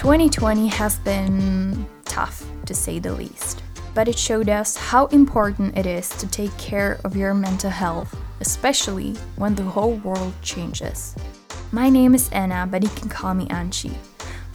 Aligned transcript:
2020 0.00 0.66
has 0.66 0.98
been 1.00 1.84
tough, 2.06 2.42
to 2.64 2.72
say 2.72 2.98
the 2.98 3.12
least, 3.12 3.62
but 3.92 4.08
it 4.08 4.18
showed 4.18 4.48
us 4.48 4.74
how 4.74 5.04
important 5.08 5.76
it 5.76 5.84
is 5.84 6.08
to 6.08 6.26
take 6.26 6.56
care 6.56 6.98
of 7.04 7.14
your 7.14 7.34
mental 7.34 7.68
health, 7.68 8.16
especially 8.40 9.12
when 9.36 9.54
the 9.54 9.62
whole 9.62 9.96
world 9.96 10.32
changes. 10.40 11.14
My 11.70 11.90
name 11.90 12.14
is 12.14 12.30
Anna, 12.30 12.66
but 12.66 12.82
you 12.82 12.88
can 12.88 13.10
call 13.10 13.34
me 13.34 13.44
Anchi. 13.48 13.92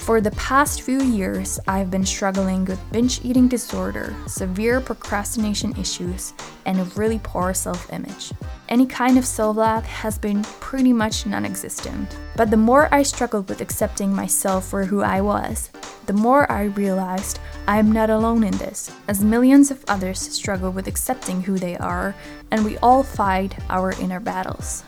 For 0.06 0.22
the 0.22 0.30
past 0.30 0.84
few 0.84 1.02
years, 1.02 1.60
I've 1.68 1.90
been 1.90 2.06
struggling 2.06 2.64
with 2.66 2.80
binge 2.92 3.26
eating 3.26 3.48
disorder, 3.48 4.16
severe 4.28 4.80
procrastination 4.80 5.76
issues, 5.80 6.36
and 6.68 6.80
a 6.80 6.84
really 6.96 7.20
poor 7.24 7.56
self 7.56 7.92
image. 7.92 8.32
Any 8.70 8.86
kind 8.86 9.18
of 9.18 9.26
self 9.26 9.57
love 9.57 9.84
has 9.84 10.20
been 10.20 10.44
pretty 10.60 10.94
much 10.94 11.26
non 11.26 11.44
existent. 11.44 12.16
But 12.36 12.52
the 12.52 12.56
more 12.56 12.88
I 12.94 13.02
struggled 13.02 13.50
with 13.50 13.62
accepting 13.62 14.14
myself 14.14 14.68
for 14.68 14.86
who 14.86 15.02
I 15.02 15.21
was, 15.21 15.71
the 16.06 16.14
more 16.14 16.51
I 16.51 16.65
realized 16.65 17.40
I 17.68 17.79
am 17.79 17.92
not 17.92 18.12
alone 18.12 18.43
in 18.43 18.56
this, 18.57 18.92
as 19.07 19.24
millions 19.24 19.71
of 19.71 19.84
others 19.87 20.20
struggle 20.20 20.70
with 20.70 20.87
accepting 20.87 21.42
who 21.42 21.57
they 21.57 21.78
are, 21.78 22.14
and 22.51 22.64
we 22.64 22.78
all 22.78 23.01
fight 23.01 23.57
our 23.71 24.00
inner 24.00 24.20
battles. 24.20 24.84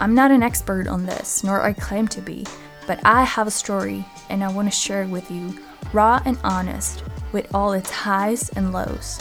I'm 0.00 0.14
not 0.14 0.30
an 0.30 0.42
expert 0.42 0.86
on 0.86 1.06
this, 1.06 1.42
nor 1.42 1.62
I 1.62 1.72
claim 1.72 2.08
to 2.08 2.20
be, 2.20 2.44
but 2.90 2.98
I 3.04 3.22
have 3.22 3.46
a 3.46 3.52
story 3.52 4.04
and 4.30 4.42
I 4.42 4.50
want 4.50 4.66
to 4.66 4.76
share 4.76 5.04
it 5.04 5.08
with 5.08 5.30
you, 5.30 5.56
raw 5.92 6.20
and 6.24 6.36
honest, 6.42 7.04
with 7.30 7.46
all 7.54 7.72
its 7.72 7.88
highs 7.88 8.48
and 8.56 8.72
lows. 8.72 9.20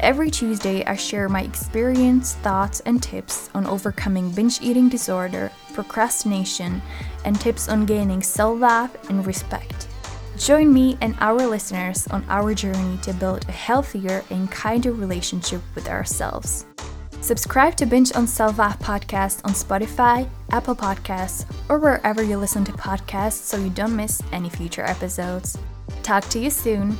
Every 0.00 0.30
Tuesday, 0.30 0.82
I 0.86 0.96
share 0.96 1.28
my 1.28 1.42
experience, 1.42 2.36
thoughts, 2.36 2.80
and 2.86 3.02
tips 3.02 3.50
on 3.54 3.66
overcoming 3.66 4.30
binge 4.30 4.62
eating 4.62 4.88
disorder, 4.88 5.52
procrastination, 5.74 6.80
and 7.26 7.38
tips 7.38 7.68
on 7.68 7.84
gaining 7.84 8.22
self 8.22 8.58
love 8.58 8.96
and 9.10 9.26
respect. 9.26 9.88
Join 10.38 10.72
me 10.72 10.96
and 11.02 11.14
our 11.20 11.46
listeners 11.46 12.06
on 12.06 12.24
our 12.30 12.54
journey 12.54 12.96
to 13.02 13.12
build 13.12 13.46
a 13.46 13.52
healthier 13.52 14.24
and 14.30 14.50
kinder 14.50 14.92
relationship 14.92 15.60
with 15.74 15.86
ourselves. 15.86 16.64
Subscribe 17.20 17.74
to 17.76 17.86
Binge 17.86 18.14
on 18.14 18.26
Self 18.26 18.58
Love 18.58 18.78
podcast 18.78 19.44
on 19.44 19.52
Spotify, 19.52 20.28
Apple 20.50 20.76
Podcasts, 20.76 21.44
or 21.68 21.78
wherever 21.78 22.22
you 22.22 22.36
listen 22.36 22.64
to 22.64 22.72
podcasts 22.72 23.42
so 23.42 23.56
you 23.56 23.70
don't 23.70 23.96
miss 23.96 24.22
any 24.32 24.48
future 24.48 24.82
episodes. 24.82 25.58
Talk 26.02 26.24
to 26.28 26.38
you 26.38 26.50
soon. 26.50 26.96